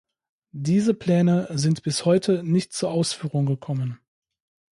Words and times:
Diese 0.55 0.95
Pläne 0.95 1.47
sind 1.51 1.83
bis 1.83 2.05
heute 2.05 2.41
nicht 2.41 2.73
zur 2.73 2.89
Ausführung 2.89 3.45
gekommen. 3.45 3.99